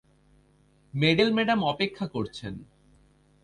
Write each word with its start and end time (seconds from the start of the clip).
Medal 0.93 1.29
madam 1.33 1.59
অপেক্ষা 1.63 2.05
করছেন। 2.07 2.53